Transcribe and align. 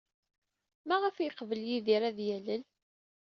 Maɣef 0.87 1.15
ay 1.17 1.25
yeqbel 1.27 1.61
Yidir 1.67 2.01
ad 2.09 2.17
yalel? 2.27 2.63